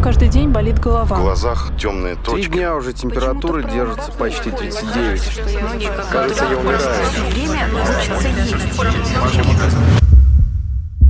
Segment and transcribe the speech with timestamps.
[0.00, 1.16] каждый день болит голова.
[1.16, 2.48] В глазах темные точки.
[2.48, 5.40] Три дня уже температура держится почти 39.
[6.10, 6.80] Кажется, я умираю.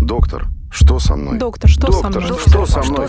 [0.00, 1.38] Доктор, что со мной?
[1.38, 2.38] Доктор, что со Доктор, мной?
[2.46, 3.06] что со мной?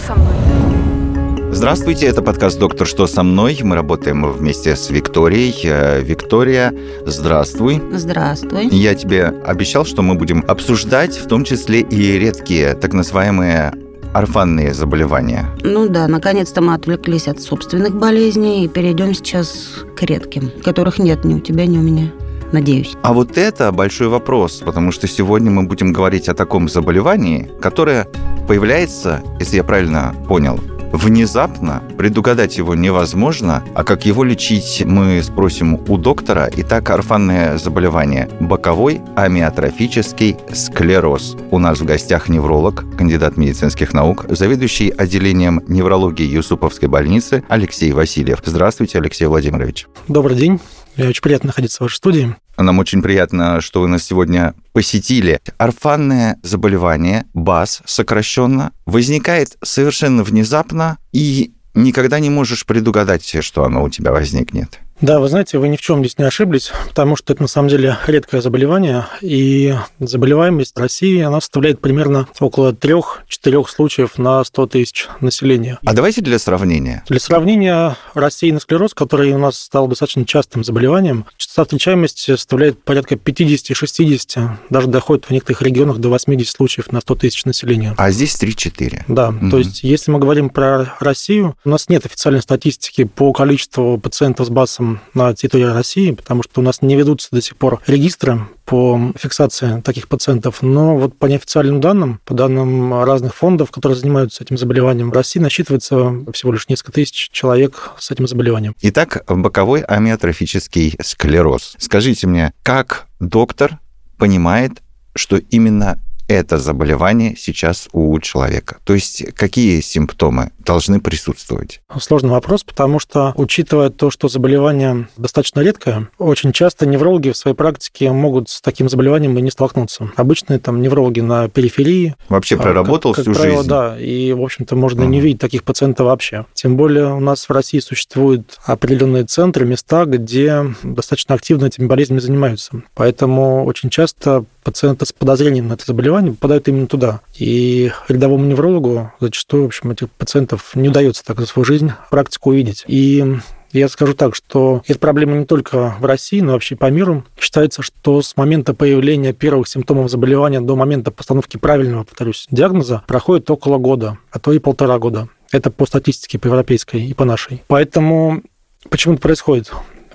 [1.53, 3.59] Здравствуйте, это подкаст «Доктор, что со мной?».
[3.61, 5.53] Мы работаем вместе с Викторией.
[5.65, 6.73] Э, Виктория,
[7.05, 7.81] здравствуй.
[7.91, 8.69] Здравствуй.
[8.69, 13.73] Я тебе обещал, что мы будем обсуждать в том числе и редкие так называемые
[14.13, 15.45] орфанные заболевания.
[15.63, 21.23] Ну да, наконец-то мы отвлеклись от собственных болезней и перейдем сейчас к редким, которых нет
[21.25, 22.11] ни у тебя, ни у меня.
[22.51, 22.95] Надеюсь.
[23.01, 28.07] А вот это большой вопрос, потому что сегодня мы будем говорить о таком заболевании, которое
[28.47, 30.59] появляется, если я правильно понял,
[30.91, 36.49] внезапно, предугадать его невозможно, а как его лечить мы спросим у доктора.
[36.57, 41.37] Итак, орфанное заболевание– боковой амиотрофический склероз.
[41.51, 48.39] У нас в гостях невролог, кандидат медицинских наук, заведующий отделением неврологии Юсуповской больницы Алексей Васильев.
[48.43, 49.87] Здравствуйте, Алексей Владимирович.
[50.07, 50.59] Добрый день.
[50.95, 52.35] Мне очень приятно находиться в вашей студии.
[52.57, 55.39] Нам очень приятно, что вы нас сегодня посетили.
[55.57, 63.89] Орфанное заболевание, БАС сокращенно, возникает совершенно внезапно и никогда не можешь предугадать, что оно у
[63.89, 64.79] тебя возникнет.
[65.01, 67.69] Да, вы знаете, вы ни в чем здесь не ошиблись, потому что это на самом
[67.69, 75.07] деле редкое заболевание, и заболеваемость России, она составляет примерно около 3-4 случаев на 100 тысяч
[75.19, 75.79] населения.
[75.85, 77.03] А давайте для сравнения.
[77.07, 83.15] Для сравнения, рассеянный склероз, который у нас стал достаточно частым заболеванием, частота встречаемости составляет порядка
[83.15, 87.95] 50-60, даже доходит в некоторых регионах до 80 случаев на 100 тысяч населения.
[87.97, 89.03] А здесь 3-4.
[89.07, 89.49] Да, Мгм.
[89.49, 94.47] то есть если мы говорим про Россию, у нас нет официальной статистики по количеству пациентов
[94.47, 98.39] с БАСом на территории России, потому что у нас не ведутся до сих пор регистры
[98.65, 100.61] по фиксации таких пациентов.
[100.61, 105.39] Но вот по неофициальным данным, по данным разных фондов, которые занимаются этим заболеванием, в России
[105.39, 108.75] насчитывается всего лишь несколько тысяч человек с этим заболеванием.
[108.81, 111.75] Итак, боковой амиотрофический склероз.
[111.77, 113.79] Скажите мне, как доктор
[114.17, 114.81] понимает,
[115.15, 115.99] что именно
[116.31, 118.77] это заболевание сейчас у человека?
[118.83, 121.81] То есть какие симптомы должны присутствовать?
[121.99, 127.55] Сложный вопрос, потому что, учитывая то, что заболевание достаточно редкое, очень часто неврологи в своей
[127.55, 130.11] практике могут с таким заболеванием и не столкнуться.
[130.15, 132.15] Обычные там неврологи на периферии.
[132.29, 133.69] Вообще а, проработал как, всю как правило, жизнь?
[133.69, 135.11] Да, и, в общем-то, можно Мгм.
[135.11, 136.45] не видеть таких пациентов вообще.
[136.53, 142.19] Тем более у нас в России существуют определенные центры, места, где достаточно активно этими болезнями
[142.19, 142.83] занимаются.
[142.95, 147.21] Поэтому очень часто пациенты с подозрением на это заболевание попадают именно туда.
[147.37, 152.51] И рядовому неврологу зачастую, в общем, этих пациентов не удается так за свою жизнь практику
[152.51, 152.83] увидеть.
[152.87, 153.37] И
[153.73, 157.23] я скажу так, что эта проблема не только в России, но вообще по миру.
[157.39, 163.49] Считается, что с момента появления первых симптомов заболевания до момента постановки правильного, повторюсь, диагноза проходит
[163.49, 165.29] около года, а то и полтора года.
[165.51, 167.63] Это по статистике, по европейской и по нашей.
[167.67, 168.41] Поэтому
[168.89, 169.71] почему это происходит?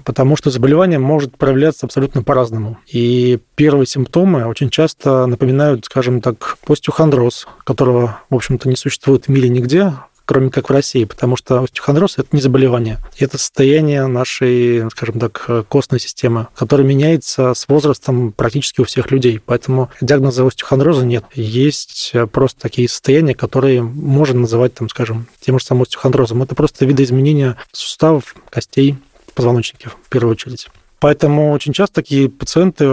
[0.06, 2.78] Потому что заболевание может проявляться абсолютно по-разному.
[2.86, 9.28] И первые симптомы очень часто напоминают, скажем так, остеохондроз, которого, в общем-то, не существует в
[9.30, 9.94] мире нигде,
[10.24, 12.98] кроме как в России, потому что остеохондроз– это не заболевание.
[13.18, 19.40] Это состояние нашей, скажем так, костной системы, которое меняется с возрастом практически у всех людей.
[19.44, 21.24] Поэтому диагноза остеохондроза нет.
[21.34, 26.44] Есть просто такие состояния, которые можно называть, там, скажем, тем же самым остеохондрозом.
[26.44, 28.96] Это просто видоизменения суставов, костей,
[29.36, 30.68] позвоночнике в первую очередь.
[30.98, 32.86] Поэтому очень часто такие пациенты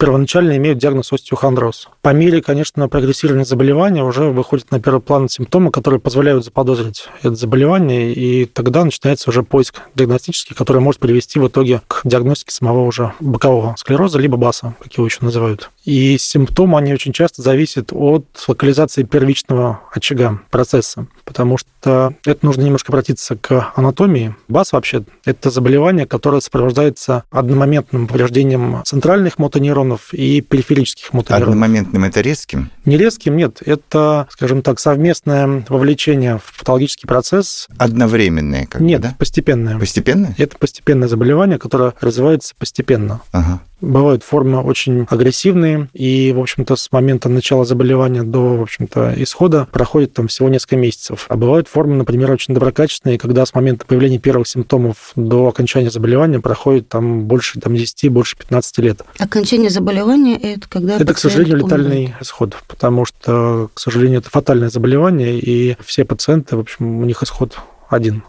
[0.00, 1.88] первоначально имеют диагноз остеохондроз.
[2.00, 7.34] По мере, конечно, прогрессирования заболевания уже выходят на первый план симптомы, которые позволяют заподозрить это
[7.34, 12.86] заболевание, и тогда начинается уже поиск диагностический, который может привести в итоге к диагностике самого
[12.86, 15.70] уже бокового склероза, либо БАСа, как его еще называют.
[15.84, 22.62] И симптомы, они очень часто зависят от локализации первичного очага процесса, потому что это нужно
[22.62, 24.34] немножко обратиться к анатомии.
[24.48, 31.54] БАС вообще– это заболевание, которое сопровождается одномоментным повреждением центральных мотонейронов и периферических мотонейронов.
[31.54, 32.70] Одномоментным это резким?
[32.84, 33.62] Не резким, нет.
[33.64, 37.68] Это, скажем так, совместное вовлечение в патологический процесс.
[37.78, 39.14] Одновременное, как Нет, бы, да?
[39.18, 39.78] постепенное.
[39.78, 40.34] Постепенно?
[40.38, 43.20] Это постепенное заболевание, которое развивается постепенно.
[43.32, 43.60] Ага.
[43.80, 49.66] Бывают формы очень агрессивные, и, в общем-то, с момента начала заболевания до, в общем-то, исхода
[49.72, 51.26] проходит там всего несколько месяцев.
[51.28, 56.40] А бывают формы, например, очень доброкачественные, когда с момента появления первых симптомов до окончания заболевания
[56.40, 59.02] проходит там больше там, 10, больше 15 лет.
[59.18, 61.82] Окончание заболевания– это когда Это, к сожалению, умирает.
[61.86, 67.04] летальный исход, потому что, к сожалению, это фатальное заболевание, и все пациенты, в общем, у
[67.04, 68.24] них исход один,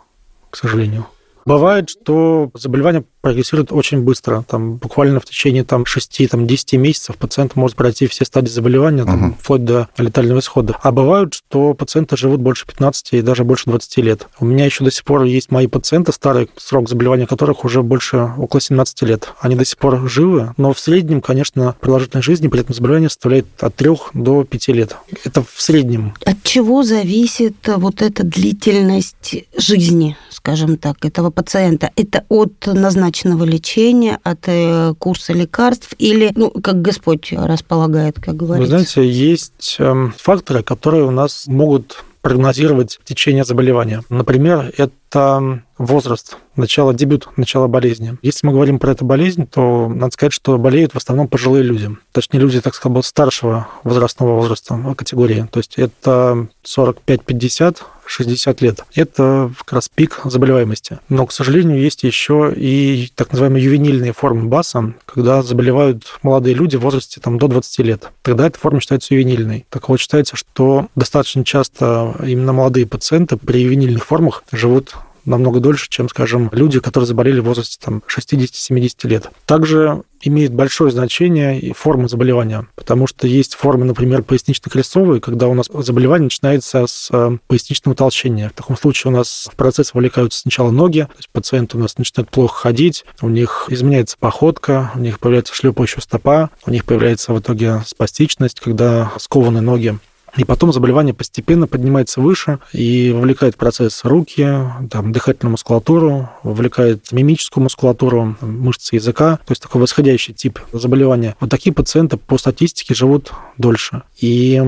[0.49, 1.07] к сожалению.
[1.45, 4.43] Бывает, что заболевание прогрессирует очень быстро.
[4.47, 9.35] Там, буквально в течение там, 6-10 месяцев пациент может пройти все стадии заболевания, там, Мгм.
[9.39, 10.75] вплоть до летального исхода.
[10.81, 14.27] А бывают, что пациенты живут больше 15 и даже больше 20 лет.
[14.39, 18.31] У меня еще до сих пор есть мои пациенты, старый срок заболевания которых уже больше
[18.37, 19.29] около 17 лет.
[19.39, 23.45] Они до сих пор живы, но в среднем, конечно, продолжительность жизни при этом заболевании составляет
[23.59, 24.95] от 3 до 5 лет.
[25.23, 26.13] Это в среднем.
[26.25, 31.91] От чего зависит э, вот эта длительность жизни, скажем так, этого пациента?
[31.95, 32.67] Это от
[33.11, 38.69] назначенного лечения, от э, курса лекарств или, ну, как Господь располагает, как Вы говорится?
[38.69, 44.03] знаете, есть эм, факторы, которые у нас могут прогнозировать течение заболевания.
[44.09, 48.15] Например, это возраст, начало, дебют, начало болезни.
[48.21, 51.89] Если мы говорим про эту болезнь, то надо сказать, что болеют в основном пожилые люди.
[52.11, 55.47] Точнее, люди, так сказать, старшего возрастного возраста ну, категории.
[55.51, 57.77] То есть это 45-50,
[58.11, 58.83] 60 лет.
[58.93, 60.99] Это как раз пик заболеваемости.
[61.09, 66.75] Но, к сожалению, есть еще и так называемые ювенильные формы БАСа, когда заболевают молодые люди
[66.75, 68.09] в возрасте там, до 20 лет.
[68.21, 69.65] Тогда эта форма считается ювенильной.
[69.69, 74.95] Так вот, считается, что достаточно часто именно молодые пациенты при ювенильных формах живут
[75.25, 79.29] намного дольше, чем, скажем, люди, которые заболели в возрасте там, 60-70 лет.
[79.45, 85.53] Также имеет большое значение и форма заболевания, потому что есть формы, например, пояснично-крестцовые, когда у
[85.53, 88.49] нас заболевание начинается с э, поясничного утолщения.
[88.49, 91.97] В таком случае у нас в процесс вовлекаются сначала ноги, то есть пациент у нас
[91.97, 97.33] начинает плохо ходить, у них изменяется походка, у них появляется шлепающая стопа, у них появляется
[97.33, 99.97] в итоге спастичность, когда скованы ноги.
[100.37, 104.47] И потом заболевание постепенно поднимается выше и вовлекает в процесс руки,
[104.89, 111.35] там, дыхательную мускулатуру, вовлекает мимическую мускулатуру, мышцы языка, то есть такой восходящий тип заболевания.
[111.39, 114.03] Вот такие пациенты по статистике живут дольше.
[114.19, 114.61] И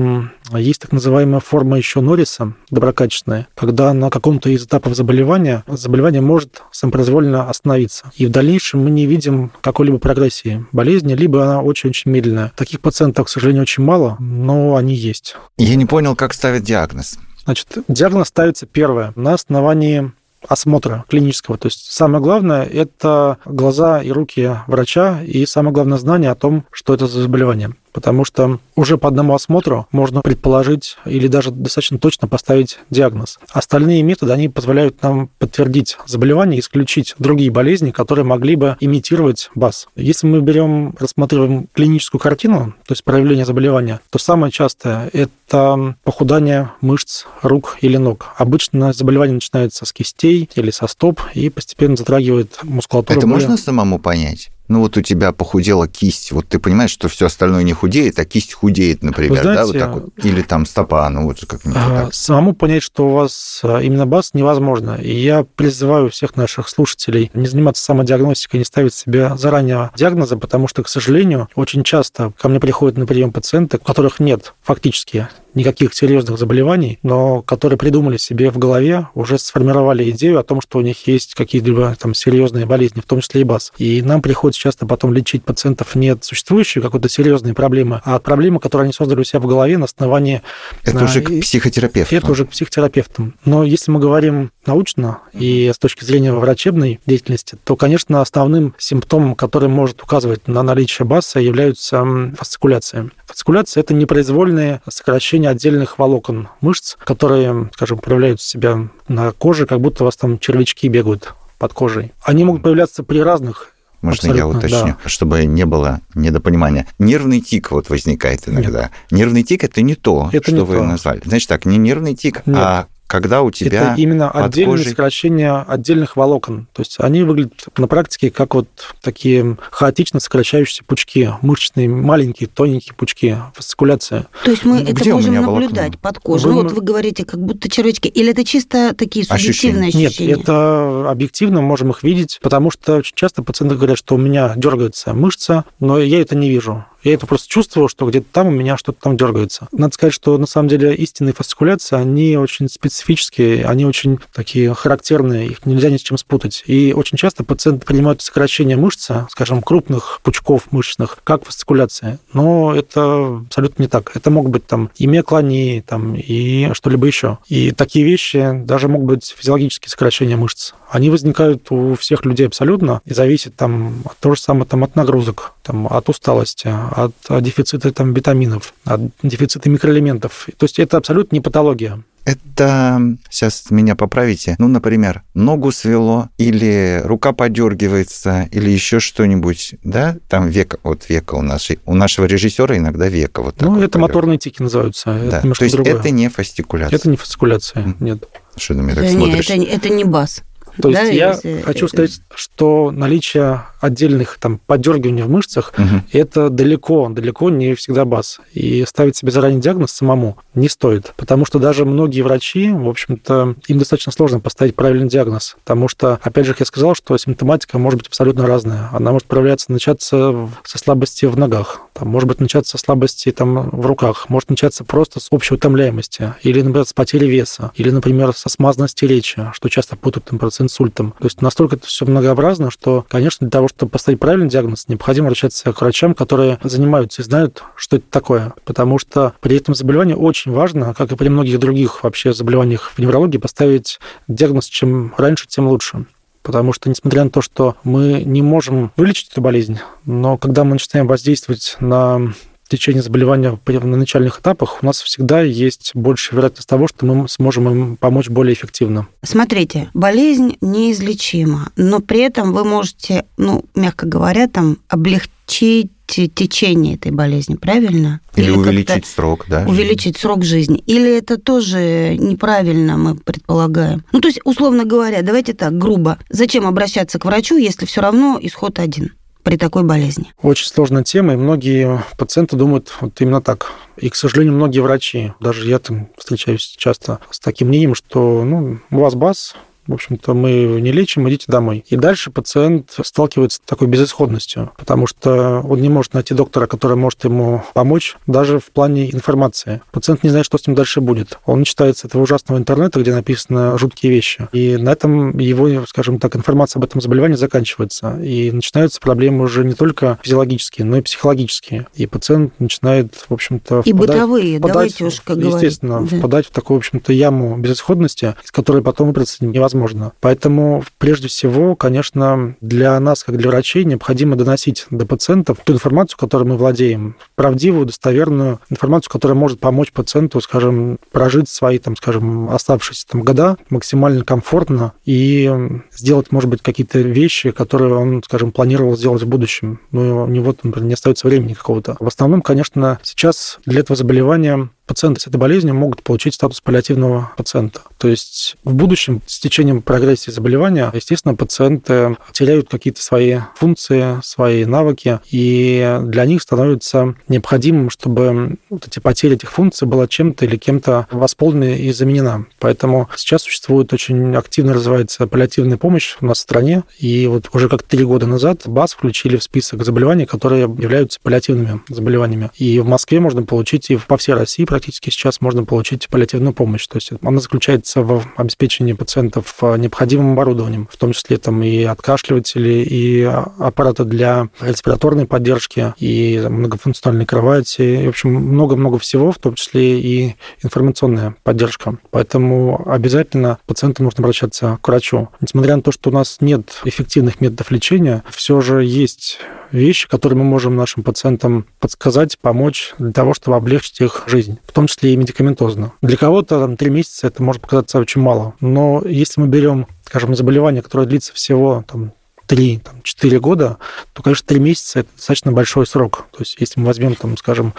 [0.52, 6.62] есть так называемая форма еще Норриса, доброкачественная, когда на каком-то из этапов заболевания заболевание может
[6.70, 8.12] самопроизвольно остановиться.
[8.16, 12.52] И в дальнейшем мы не видим какой-либо прогрессии болезни, либо она очень-очень медленная.
[12.56, 15.36] Таких пациентов, к сожалению, очень мало, но они есть.
[15.56, 17.18] Я не понял, как ставят диагноз.
[17.44, 20.12] Значит, диагноз ставится первое на основании
[20.48, 21.58] осмотра клинического.
[21.58, 26.64] То есть самое главное– это глаза и руки врача, и самое главное знание о том,
[26.70, 27.74] что это за заболевание.
[27.94, 33.38] Потому что уже по одному осмотру можно предположить или даже достаточно точно поставить диагноз.
[33.52, 39.86] Остальные методы, они позволяют нам подтвердить заболевание, исключить другие болезни, которые могли бы имитировать БАС.
[39.94, 46.72] Если мы берем, рассматриваем клиническую картину, то есть проявление заболевания, то самое частое– это похудание
[46.80, 48.34] мышц рук или ног.
[48.36, 53.20] Обычно заболевание начинается с кистей или со стоп и постепенно затрагивает мускулатуру.
[53.20, 54.50] Это более- можно самому понять?
[54.68, 58.24] Ну вот у тебя похудела кисть, вот ты понимаешь, что все остальное не худеет, а
[58.24, 60.24] кисть худеет, например, Вы да, вот знаете, так вот.
[60.24, 62.14] Или там стопа, ну вот как-нибудь вот А, так.
[62.14, 64.92] Самому понять, что у вас а, именно БАС, невозможно.
[64.92, 70.66] И я призываю всех наших слушателей не заниматься самодиагностикой, не ставить себе заранее диагнозы, потому
[70.66, 75.28] что, к сожалению, очень часто ко мне приходят на прием пациенты, у которых нет фактически
[75.54, 80.78] никаких серьезных заболеваний, но которые придумали себе в голове, уже сформировали идею о том, что
[80.78, 83.72] у них есть какие-либо там серьезные болезни, в том числе и БАС.
[83.78, 88.22] И нам приходится часто потом лечить пациентов не от существующей какой-то серьезной проблемы, а от
[88.22, 90.42] проблемы, которую они создали у себя в голове на основании
[90.82, 92.14] Это а, уже к психотерапевту.
[92.14, 93.34] это уже к психотерапевтам.
[93.44, 99.34] Но если мы говорим научно и с точки зрения врачебной деятельности, то, конечно, основным симптомом,
[99.34, 102.04] который может указывать на наличие БАСа, являются
[102.36, 103.10] фасцикуляции.
[103.26, 110.02] Фасцикуляция– это непроизвольное сокращение отдельных волокон мышц, которые, скажем, проявляют себя на коже, как будто
[110.02, 112.12] у вас там червячки бегают под кожей.
[112.22, 113.70] Они могут появляться при разных
[114.02, 116.86] Можно я Абсолютно, уточню, чтобы не было недопонимания.
[116.98, 118.90] Нервный тик вот возникает иногда.
[119.10, 120.84] Нервный тик это не то, Это что не вы то.
[120.84, 121.22] назвали.
[121.24, 122.56] Значит так, не нервный тик, Нет.
[122.58, 126.66] а когда у тебя Это именно под отдельное кожей- сокращение отдельных волокон.
[126.72, 128.66] То есть они выглядят на практике как вот
[129.02, 134.26] такие хаотично сокращающиеся пучки, мышечные, маленькие, тоненькие пучки, фасцикуляция.
[134.44, 136.46] То есть мы Где это можем наблюдать под кожей.
[136.46, 138.08] Вы Ну, вот вы говорите, как будто червячки.
[138.08, 140.40] Или это чисто такие субъективные Нет, ощущения?
[140.40, 145.12] это объективно можем их видеть, потому что очень часто пациенты говорят, что у меня дергается
[145.14, 146.84] мышца, но я это не вижу.
[147.04, 149.68] Я это просто чувствовал, что где-то там у меня что-то там дергается.
[149.72, 155.48] Надо сказать, что на самом деле истинные фасцикуляции, они очень специфические, они очень такие характерные,
[155.48, 156.64] их нельзя ни с чем спутать.
[156.66, 162.18] И очень часто пациенты принимают сокращение мышцы, скажем, крупных пучков мышечных, как фасцикуляция.
[162.32, 164.12] Но это абсолютно не так.
[164.14, 167.38] Это могут быть там и миоклонии, там, и что-либо еще.
[167.48, 170.72] И такие вещи даже могут быть физиологические сокращения мышц.
[170.88, 175.52] Они возникают у всех людей абсолютно и зависят там того же самого там, от нагрузок,
[175.62, 180.48] там, от усталости, от дефицита там, витаминов, от дефицита микроэлементов.
[180.56, 182.02] То есть это абсолютно не патология.
[182.24, 190.16] Это, сейчас меня поправите, ну, например, ногу свело, или рука подергивается, или еще что-нибудь, да?
[190.28, 193.82] Там века, вот века у нашей, у нашего режиссера иногда века вот так Ну, вот
[193.82, 194.08] это подёргивает.
[194.14, 195.06] моторные тики называются.
[195.30, 195.38] Да.
[195.40, 195.96] Это То есть другое.
[195.98, 196.96] это не фастикуляция.
[196.96, 197.96] Это не фасцикуляция, Мгм.
[198.00, 198.24] нет.
[198.56, 199.50] Что ты на меня так Да смотришь?
[199.50, 200.42] это, это не бас.
[200.80, 206.02] То Да, есть я если- хочу сказать, что наличие отдельных там подергиваний в мышцах Мгм.
[206.12, 208.40] это далеко, далеко не всегда бас.
[208.54, 211.12] И ставить себе заранее диагноз самому не стоит.
[211.16, 215.56] Потому что даже многие врачи, в общем-то, им достаточно сложно поставить правильный диагноз.
[215.64, 218.88] Потому что, опять же, как я сказал, что симптоматика может быть абсолютно разная.
[218.92, 223.70] Она может проявляться, начаться со слабости в ногах, там, может быть, начаться со слабости там,
[223.70, 228.34] в руках, может начаться просто с общей утомляемости, или, например, с потери веса, или, например,
[228.34, 231.12] со смазанности речи, что часто путают, например, с инсультом.
[231.18, 235.28] То есть настолько это все многообразно, что, конечно, для того, чтобы поставить правильный диагноз, необходимо
[235.28, 238.54] обращаться к врачам, которые занимаются и знают, что это такое.
[238.64, 242.98] Потому что при этом заболевании очень важно, как и при многих других вообще заболеваниях в
[242.98, 246.06] неврологии, поставить диагноз чем раньше, тем лучше.
[246.42, 250.72] Потому что, несмотря на то, что мы не можем вылечить эту болезнь, но когда мы
[250.72, 252.34] начинаем воздействовать на
[252.68, 257.68] течение заболевания на начальных этапах, у нас всегда есть большая вероятность того, что мы сможем
[257.68, 259.06] им помочь более эффективно.
[259.22, 267.12] Смотрите, болезнь неизлечима, но при этом вы можете, ну, мягко говоря, там облегчить течение этой
[267.12, 268.20] болезни, правильно?
[268.36, 269.64] Или как-то увеличить срок, да?
[269.66, 270.82] увеличить срок жизни.
[270.86, 274.04] Или это тоже неправильно, мы предполагаем.
[274.12, 276.18] Ну, то есть, условно говоря, давайте так, грубо.
[276.28, 279.12] Зачем обращаться к врачу, если все равно исход один
[279.44, 280.32] при такой болезни?
[280.42, 283.70] Очень сложная тема, и многие пациенты думают вот именно так.
[283.96, 288.80] И, к сожалению, многие врачи, даже я там встречаюсь часто с таким мнением, что ну,
[288.90, 289.54] у вас БАС,
[289.86, 291.84] в общем-то, мы не лечим, идите домой.
[291.88, 296.96] И дальше пациент сталкивается с такой безысходностью, потому что он не может найти доктора, который
[296.96, 299.80] может ему помочь, даже в плане информации.
[299.92, 301.38] Пациент не знает, что с ним дальше будет.
[301.46, 304.48] Он читает с этого ужасного интернета, где написаны жуткие вещи.
[304.52, 308.18] И на этом его, скажем так, информация об этом заболевании заканчивается.
[308.22, 311.86] И начинаются проблемы уже не только физиологические, но и психологические.
[311.94, 315.62] И пациент начинает, в общем-то, И впадать- бытовые, впадать, давайте уж как говорить.
[315.62, 316.18] естественно, Да.
[316.18, 319.36] впадать в такую, в общем-то, яму безысходности, из которой потом выбраться
[319.74, 320.12] невозможно.
[320.20, 326.16] Поэтому, прежде всего, конечно, для нас, как для врачей, необходимо доносить до пациентов ту информацию,
[326.18, 332.50] которой мы владеем, правдивую, достоверную информацию, которая может помочь пациенту, скажем, прожить свои, там, скажем,
[332.50, 335.52] оставшиеся там года максимально комфортно и
[335.92, 339.80] сделать, может быть, какие-то вещи, которые он, скажем, планировал сделать в будущем.
[339.90, 341.96] Но у него, например, не остается времени какого-то.
[341.98, 347.32] В основном, конечно, сейчас для этого заболевания пациенты с этой болезнью могут получить статус паллиативного
[347.36, 347.80] пациента.
[347.98, 354.64] То есть в будущем с течением прогрессии заболевания, естественно, пациенты теряют какие-то свои функции, свои
[354.64, 360.56] навыки, и для них становится необходимым, чтобы вот эти потери этих функций была чем-то или
[360.56, 362.46] кем-то восполнена и заменена.
[362.58, 367.68] Поэтому сейчас существует очень активно развивается паллиативная помощь у нас в стране, и вот уже
[367.68, 372.50] как три года назад БАС включили в список заболеваний, которые являются паллиативными заболеваниями.
[372.56, 376.84] И в Москве можно получить, и по всей России практически сейчас можно получить паллиативную помощь.
[376.88, 381.84] То есть она заключается в обеспечении пациентов э, необходимым оборудованием, в том числе там и
[381.84, 389.38] откашливатели, и аппараты для респираторной поддержки, и многофункциональные кровати, и, в общем, много-много всего, в
[389.38, 391.98] том числе и информационная поддержка.
[392.10, 395.28] Поэтому обязательно пациентам нужно обращаться к врачу.
[395.40, 399.38] Несмотря на то, что у нас нет эффективных методов лечения, все же есть
[399.74, 404.72] вещи, которые мы можем нашим пациентам подсказать, помочь для того, чтобы облегчить их жизнь, в
[404.72, 405.92] том числе и медикаментозно.
[406.02, 410.34] Для кого-то там, 3 месяца это может показаться очень мало, но если мы берем, скажем,
[410.34, 412.12] заболевание, которое длится всего там,
[412.48, 413.78] 3-4 года,
[414.12, 416.26] то, конечно, 3 месяца– это достаточно большой срок.
[416.32, 417.72] То есть если мы возьмем, там, скажем,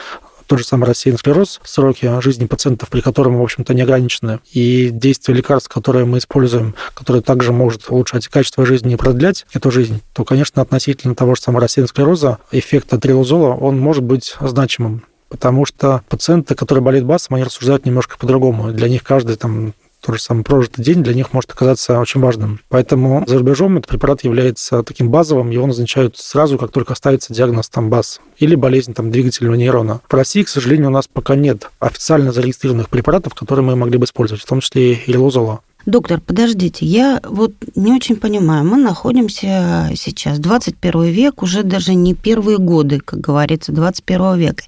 [0.48, 4.90] тот же самый рассеянный склероз, сроки жизни пациентов, при котором, в общем-то, не ограничены, и
[4.92, 10.02] действие лекарств, которые мы используем, которые также может улучшать качество жизни и продлять эту жизнь,
[10.14, 15.04] то, конечно, относительно того же самого рассеянного склероза эффект от трилозола, он может быть значимым.
[15.30, 18.72] Потому что пациенты, которые болеют БАСом, они рассуждают немножко по-другому.
[18.72, 19.74] Для них каждый там
[20.06, 22.60] тот же самый прожитый день для них может оказаться очень важным.
[22.70, 27.70] Поэтому за рубежом этот препарат является таким базовым, его назначают сразу, как только ставится диагноз
[27.70, 30.02] там БАС или болезнь там, двигательного нейрона.
[30.08, 34.06] В России, к сожалению, у нас пока нет официально зарегистрированных препаратов, которые мы могли бы
[34.06, 35.62] использовать, в том числе и рилозола.
[35.86, 38.66] Доктор, подождите, я вот не очень понимаю.
[38.66, 44.64] Мы находимся сейчас, 21 век, уже даже не первые годы, как говорится, 21 века.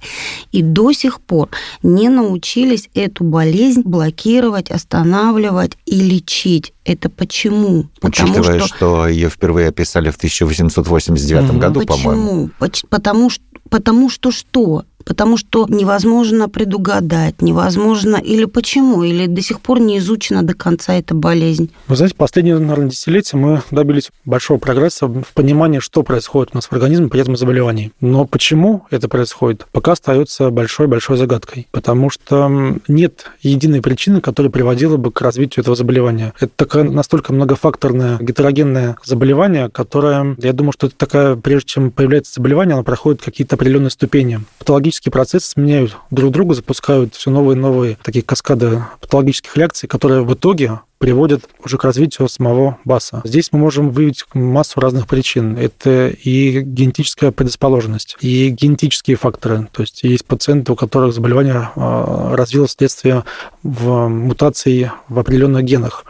[0.52, 1.48] И до сих пор
[1.82, 6.72] не научились эту болезнь блокировать, останавливать и лечить.
[6.84, 7.86] Это почему?
[8.00, 9.08] Учитывая, что...
[9.08, 11.58] ее впервые описали в 1889 Мгм.
[11.58, 12.22] году, по-моему.
[12.22, 12.50] Почему?
[12.60, 14.84] Поч- Потому что Потому что что?
[15.04, 18.16] Потому что невозможно предугадать, невозможно...
[18.16, 19.02] Или почему?
[19.02, 21.70] Или до сих пор не изучена до конца эта болезнь?
[21.86, 26.66] Вы знаете, последние, наверное, десятилетия мы добились большого прогресса в понимании, что происходит у нас
[26.66, 27.92] в организме при этом заболевании.
[28.00, 31.68] Но почему это происходит, пока остается большой-большой загадкой.
[31.70, 36.34] Потому что нет единой причины, которая приводила бы к развитию этого заболевания.
[36.38, 42.34] Это такое настолько многофакторное, гетерогенное заболевание, которое, я думаю, что это такая, прежде чем появляется
[42.34, 44.40] заболевание, оно проходит какие-то определенные ступени.
[44.58, 49.88] Патологические патологические процессы сменяют друг друга, запускают все новые и новые такие каскады патологических реакций,
[49.88, 53.22] которые в итоге приводит уже к развитию самого БАСа.
[53.24, 55.56] Здесь мы можем выявить массу разных причин.
[55.56, 59.68] Это и генетическая предрасположенность, и генетические факторы.
[59.72, 63.24] То есть есть пациенты, у которых заболевание а, развилось вследствие
[63.62, 66.04] в мутации в определенных генах.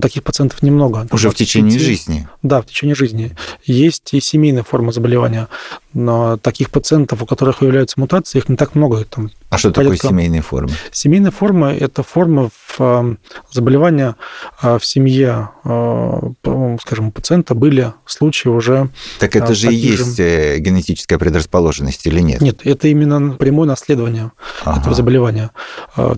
[0.00, 1.06] Таких пациентов немного.
[1.12, 2.28] Уже в течение жизни?
[2.42, 3.36] Да, в течение жизни.
[3.64, 5.48] Есть и семейная форма заболевания.
[5.94, 9.04] Но таких пациентов, у которых выявляются мутации, их не так много.
[9.04, 9.96] Там а что порядка...
[9.96, 10.70] такое семейная форма?
[10.90, 13.16] Семейная форма– это форма в
[13.52, 14.16] заболевания
[14.60, 18.90] в семье, скажем, у пациента были случаи уже...
[19.20, 20.58] Так это же и есть же...
[20.58, 22.40] генетическая предрасположенность или нет?
[22.40, 24.32] Нет, это именно прямое наследование
[24.64, 24.80] ага.
[24.80, 25.52] этого заболевания.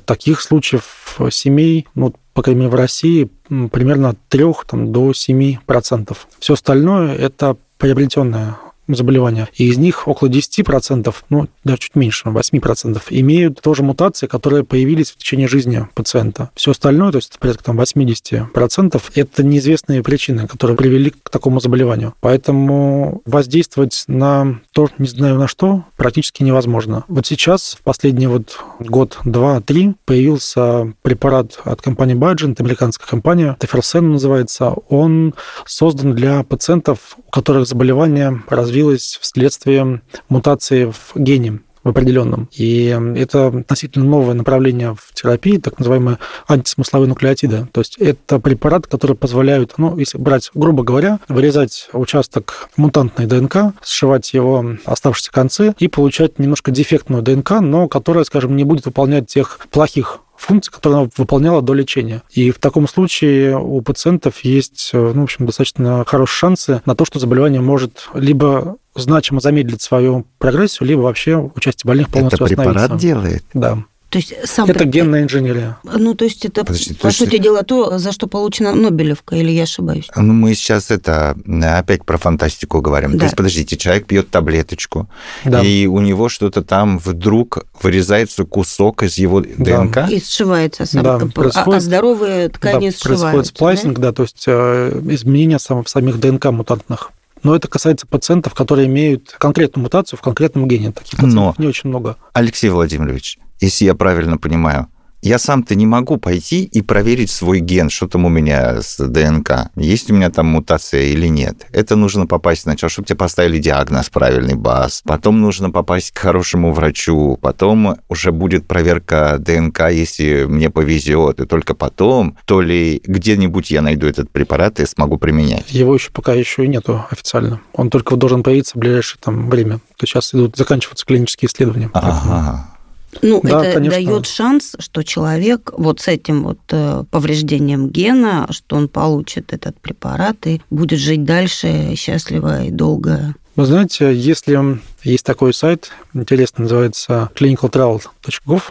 [0.07, 6.17] Таких случаев семей, ну, по крайней мере, в России примерно от 3 там, до 7%.
[6.39, 8.57] Все остальное– это приобретенное
[8.95, 9.49] заболевания.
[9.55, 15.11] И из них около 10%, ну, даже чуть меньше, 8%, имеют тоже мутации, которые появились
[15.11, 16.51] в течение жизни пациента.
[16.55, 22.15] Все остальное, то есть порядка там 80%, это неизвестные причины, которые привели к такому заболеванию.
[22.21, 27.05] Поэтому воздействовать на то, не знаю на что, практически невозможно.
[27.09, 33.57] Вот сейчас, в последний вот год, два, три, появился препарат от компании Biogen, американская компания,
[33.59, 34.75] Теферсен называется.
[34.89, 42.49] Он создан для пациентов, у которых заболевание развито развилась вследствие мутации в гене в определенном.
[42.53, 46.19] И это относительно новое направление в терапии, так называемые
[46.49, 47.69] антисмысловые нуклеотиды.
[47.73, 53.73] То есть это препарат, который позволяет, ну, если брать, грубо говоря, вырезать участок мутантной ДНК,
[53.85, 59.29] сшивать его оставшиеся концы и получать немножко дефектную ДНК, но которая, скажем, не будет выполнять
[59.29, 62.23] тех плохих функции, которые она выполняла до лечения.
[62.31, 66.95] И в таком случае у пациентов есть, э, ну, в общем, достаточно хорошие шансы на
[66.95, 72.55] то, что заболевание может либо значимо замедлить свою прогрессию, либо вообще участие больных полностью Это
[72.55, 73.45] препарат делает?
[73.53, 73.79] Да.
[74.17, 75.77] То есть сам это генная инженерия.
[75.85, 77.43] Ну, то есть это, Подожди, по сути есть...
[77.43, 80.09] дела, то, за что получена Нобелевка, или я ошибаюсь?
[80.17, 83.13] Ну, мы сейчас это опять про фантастику говорим.
[83.13, 83.19] Да.
[83.19, 85.11] То есть, подождите, человек пьет таблеточку,
[85.45, 85.61] да.
[85.61, 89.83] и у него что-то там вдруг вырезается кусок из его да.
[89.83, 90.11] ДНК?
[90.11, 91.03] И сшивается сам.
[91.03, 93.27] Да, происходит, а, а здоровые ткани да, сшиваются.
[93.27, 97.11] Происходит сплайсинг, да, да то есть э, изменение сам, самих ДНК мутантных.
[97.43, 100.93] Но это касается пациентов, которые имеют конкретную мутацию в конкретном гене.
[100.93, 102.17] Таких пациентов Но, не очень много.
[102.33, 104.89] Алексей Владимирович, если я правильно понимаю,
[105.27, 109.71] я сам-то не могу пойти и проверить свой ген, что там у меня с ДНК,
[109.75, 111.67] есть у меня там мутация или нет.
[111.73, 116.73] Это нужно попасть сначала, чтобы тебе поставили диагноз правильный БАС, потом нужно попасть к хорошему
[116.73, 123.71] врачу, потом уже будет проверка ДНК, если мне повезет, и только потом, то ли где-нибудь
[123.73, 125.73] я найду этот препарат и смогу применять.
[125.73, 127.61] Его еще пока еще и нету официально.
[127.73, 129.79] Он только должен появиться в ближайшее там время.
[129.79, 131.91] То есть сейчас идут заканчиваться клинические исследования.
[131.95, 132.76] Ага.
[133.23, 133.99] Ну, да, это конечно.
[133.99, 139.79] дает шанс, что человек вот с этим вот э, повреждением гена, что он получит этот
[139.81, 143.35] препарат и будет жить дальше счастливо и долго.
[143.57, 148.63] Вы знаете, если есть такой сайт, интересно, называется clinicaltrial.gov,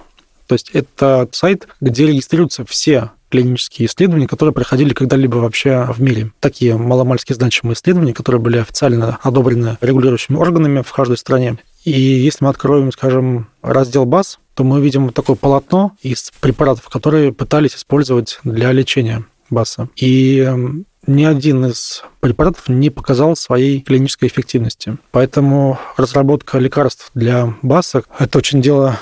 [0.48, 6.32] то есть это сайт, где регистрируются все клинические исследования, которые проходили когда-либо вообще в мире.
[6.40, 11.58] Такие маломальски значимые исследования, которые были официально одобрены регулирующими органами в каждой стране.
[11.86, 17.32] И если мы откроем, скажем, раздел БАС, то мы видим такое полотно из препаратов, которые
[17.32, 19.90] пытались использовать для лечения БАСа.
[19.96, 24.98] И эм, ни один из препаратов не показал своей клинической эффективности.
[25.12, 28.98] Поэтому разработка лекарств для БАСа– это очень дело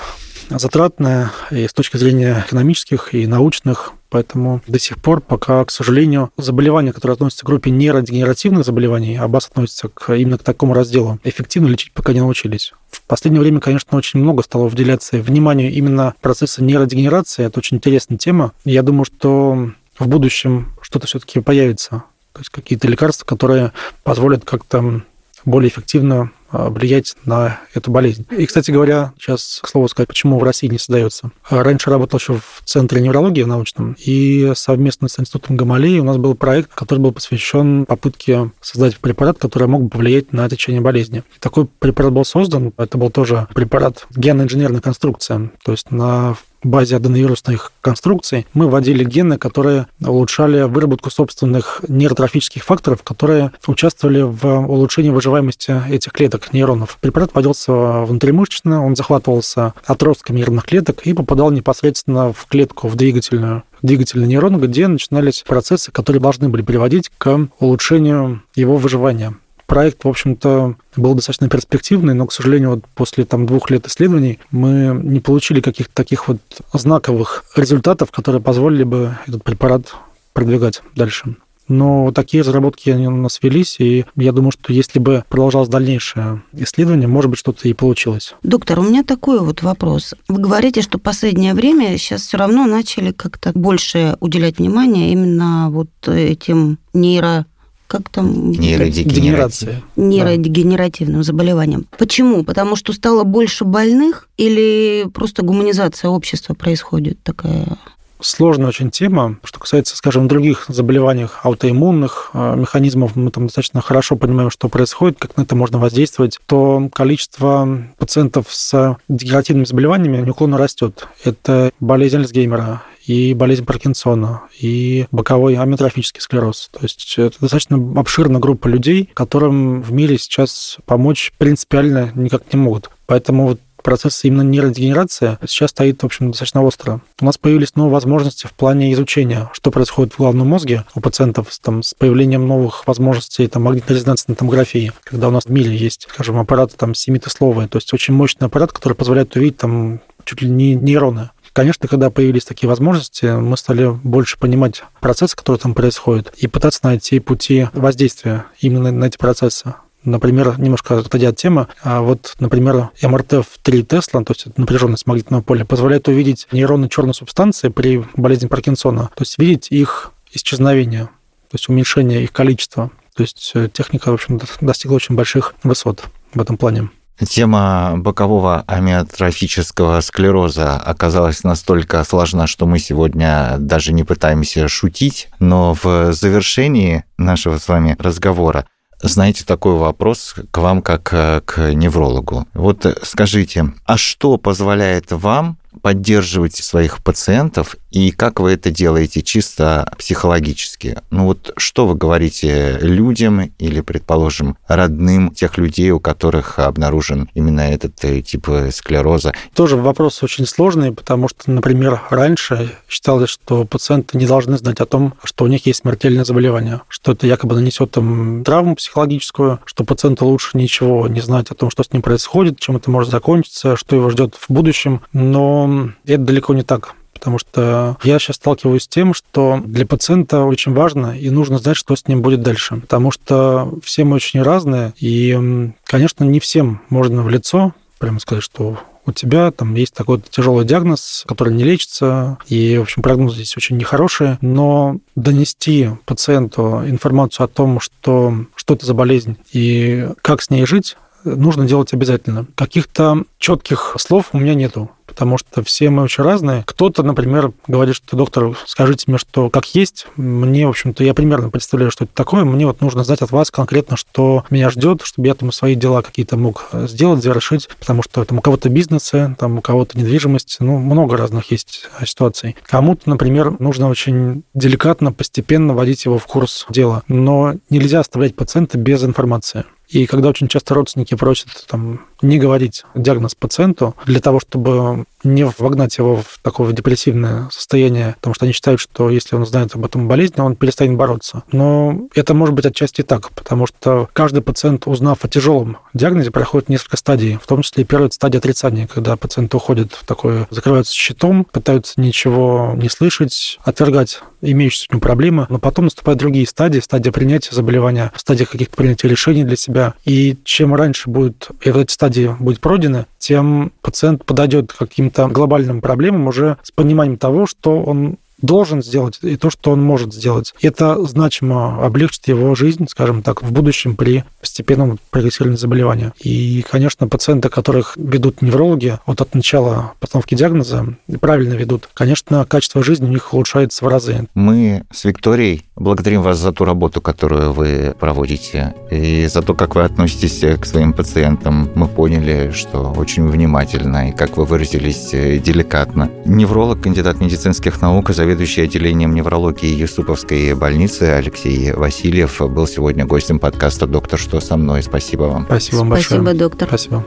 [0.50, 3.92] затратная и с точки зрения экономических и научных.
[4.10, 9.26] Поэтому до сих пор пока, к сожалению, заболевания, которые относятся к группе нейродегенеративных заболеваний, а
[9.26, 12.74] БАС относится к, именно к такому разделу, эффективно лечить пока не научились.
[12.90, 17.44] В последнее время, конечно, очень много стало уделяться вниманию именно процесса нейродегенерации.
[17.44, 18.52] Это очень интересная тема.
[18.64, 22.04] Я думаю, что в будущем что-то все-таки появится.
[22.32, 23.72] То есть какие-то лекарства, которые
[24.04, 25.02] позволят как-то
[25.44, 28.26] более эффективно влиять на эту болезнь.
[28.30, 31.30] И, кстати говоря, сейчас, к слову сказать, почему в России не создается.
[31.48, 36.34] Раньше работал еще в Центре неврологии научном, и совместно с Институтом Гамалеи у нас был
[36.34, 41.24] проект, который был посвящен попытке создать препарат, который мог бы повлиять на течение болезни.
[41.40, 42.72] Такой препарат был создан.
[42.76, 49.38] Это был тоже препарат генно-инженерная конструкция, то есть на базе аденовирусных конструкций мы вводили гены,
[49.38, 56.98] которые улучшали выработку собственных нейротрофических факторов, которые участвовали в улучшении выживаемости этих клеток, нейронов.
[57.00, 63.62] Препарат вводился внутримышечно, он захватывался отростками нервных клеток и попадал непосредственно в клетку, в двигательную
[63.82, 69.34] двигательный нейрон, где начинались процессы, которые должны были приводить к улучшению его выживания.
[69.66, 74.38] Проект, в общем-то, был достаточно перспективный, но, к сожалению, вот после там, двух лет исследований
[74.50, 76.38] мы не получили каких-то таких вот
[76.72, 79.94] знаковых результатов, которые позволили бы этот препарат
[80.32, 81.36] продвигать дальше.
[81.66, 86.42] Но такие разработки они у нас велись, и я думаю, что если бы продолжалось дальнейшее
[86.52, 88.34] исследование, может быть, что-то и получилось.
[88.42, 90.14] Доктор, у меня такой вот вопрос.
[90.28, 95.88] Вы говорите, что последнее время сейчас все равно начали как-то больше уделять внимание именно вот
[96.06, 97.46] этим нейро
[97.94, 98.50] как там...
[98.50, 99.80] Нейродегенерация.
[99.94, 101.22] Нейродегенеративным да.
[101.22, 101.86] заболеваниям.
[101.96, 102.42] Почему?
[102.42, 107.78] Потому что стало больше больных или просто гуманизация общества происходит такая?
[108.20, 109.38] сложная очень тема.
[109.44, 115.18] Что касается, скажем, других заболеваний аутоиммунных э, механизмов, мы там достаточно хорошо понимаем, что происходит,
[115.18, 121.06] как на это можно воздействовать, то количество пациентов с дегенеративными заболеваниями неуклонно растет.
[121.22, 126.70] Это болезнь Альцгеймера, и болезнь Паркинсона, и боковой амиотрофический склероз.
[126.72, 132.58] То есть это достаточно обширная группа людей, которым в мире сейчас помочь принципиально никак не
[132.58, 132.90] могут.
[133.06, 137.02] Поэтому вот процесс именно нейродегенерации сейчас стоит, в общем, достаточно остро.
[137.20, 141.48] У нас появились новые возможности в плане изучения, что происходит в головном мозге у пациентов
[141.62, 146.38] там, с появлением новых возможностей там, магнитно-резонансной томографии, когда у нас в мире есть, скажем,
[146.38, 150.74] аппараты там семитословые, то есть очень мощный аппарат, который позволяет увидеть там чуть ли не
[150.74, 151.30] нейроны.
[151.54, 156.80] Конечно, когда появились такие возможности, мы стали больше понимать процессы, которые там происходят, и пытаться
[156.82, 159.74] найти пути воздействия именно на эти процессы.
[160.02, 165.06] Например, немножко отойдя от темы, а вот, например, МРТ в 3 Тесла, то есть напряженность
[165.06, 171.04] магнитного поля, позволяет увидеть нейроны черной субстанции при болезни Паркинсона, то есть видеть их исчезновение,
[171.04, 172.90] то есть уменьшение их количества.
[173.14, 176.02] То есть э, техника, в общем, достигла очень больших высот
[176.34, 176.90] в этом плане.
[177.18, 185.74] Тема бокового амиотрофического склероза оказалась настолько сложна, что мы сегодня даже не пытаемся шутить, но
[185.80, 188.66] в завершении нашего с вами разговора
[189.02, 192.46] знаете, такой вопрос к вам как э, к неврологу.
[192.54, 199.88] Вот скажите, а что позволяет вам поддерживаете своих пациентов и как вы это делаете чисто
[199.96, 200.98] психологически?
[201.10, 207.60] Ну вот что вы говорите людям или, предположим, родным тех людей, у которых обнаружен именно
[207.60, 209.32] этот э, тип склероза?
[209.54, 214.86] Тоже вопрос очень сложный, потому что, например, раньше считалось, что пациенты не должны знать о
[214.86, 219.84] том, что у них есть смертельное заболевание, что это якобы нанесет им травму психологическую, что
[219.84, 223.76] пациенту лучше ничего не знать о том, что с ним происходит, чем это может закончиться,
[223.76, 225.02] что его ждет в будущем.
[225.12, 225.63] Но
[226.04, 226.94] это далеко не так.
[227.12, 231.76] Потому что я сейчас сталкиваюсь с тем, что для пациента очень важно и нужно знать,
[231.76, 232.76] что с ним будет дальше.
[232.76, 238.44] Потому что все мы очень разные, и, конечно, не всем можно в лицо прямо сказать,
[238.44, 243.36] что у тебя там есть такой тяжелый диагноз, который не лечится, и, в общем, прогнозы
[243.36, 250.08] здесь очень нехорошие, но донести пациенту информацию о том, что, что это за болезнь и
[250.22, 252.46] как с ней жить, нужно делать обязательно.
[252.54, 256.64] Каких-то четких слов у меня нету потому что все мы очень разные.
[256.66, 260.08] Кто-то, например, говорит, что доктор, скажите мне, что как есть.
[260.16, 262.44] Мне, в общем-то, я примерно представляю, что это такое.
[262.44, 266.02] Мне вот нужно знать от вас конкретно, что меня ждет, чтобы я там свои дела
[266.02, 270.78] какие-то мог сделать, завершить, потому что там у кого-то бизнесы, там у кого-то недвижимость, ну,
[270.78, 272.56] много разных есть ситуаций.
[272.64, 278.78] Кому-то, например, нужно очень деликатно, постепенно вводить его в курс дела, но нельзя оставлять пациента
[278.78, 279.64] без информации.
[279.88, 285.44] И когда очень часто родственники просят там, не говорить диагноз пациенту для того, чтобы не
[285.44, 289.84] вогнать его в такое депрессивное состояние, потому что они считают, что если он знает об
[289.84, 291.42] этом болезни, он перестанет бороться.
[291.50, 296.68] Но это может быть отчасти так, потому что каждый пациент, узнав о тяжелом диагнозе, проходит
[296.68, 300.94] несколько стадий, в том числе и первая стадия отрицания, когда пациент уходит в такое, закрываются
[300.94, 306.80] щитом, пытаются ничего не слышать, отвергать имеющиеся у него проблемы, но потом наступают другие стадии,
[306.80, 309.94] стадия принятия заболевания, стадия каких-то принятия решений для себя.
[310.04, 316.26] И чем раньше будет, эти стадии будет пройдены, тем пациент подойдет к каким-то глобальным проблемам
[316.26, 320.54] уже с пониманием того, что он должен сделать, и то, что он может сделать.
[320.60, 326.12] Это значимо облегчит его жизнь, скажем так, в будущем при постепенном прогрессировании заболевания.
[326.20, 330.86] И, конечно, пациенты, которых ведут неврологи, вот от начала постановки диагноза,
[331.20, 334.28] правильно ведут, конечно, качество жизни у них улучшается в разы.
[334.34, 339.74] Мы с Викторией благодарим вас за ту работу, которую вы проводите, и за то, как
[339.74, 341.70] вы относитесь к своим пациентам.
[341.74, 346.10] Мы поняли, что очень внимательно, и, как вы выразились, деликатно.
[346.24, 353.86] Невролог, кандидат медицинских наук, заведующий отделением неврологии Юсуповской больницы Алексей Васильев был сегодня гостем подкаста
[353.86, 354.82] «Доктор, что со мной?».
[354.82, 355.44] Спасибо вам.
[355.46, 356.20] Спасибо вам большое.
[356.20, 356.68] Спасибо, доктор.
[356.68, 357.04] Спасибо.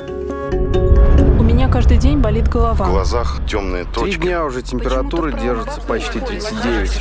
[1.39, 2.85] У меня каждый день болит голова.
[2.85, 4.19] В глазах темные Три точки.
[4.21, 6.91] дня уже температура держится почти 39.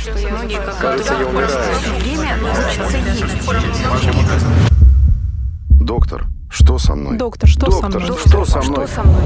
[0.81, 1.51] Кажется, я умираю.
[5.79, 7.17] Доктор, что со мной?
[7.17, 8.17] Доктор, что со Доктор, мной?
[8.17, 8.87] что со мной?
[8.87, 9.21] Что со мной?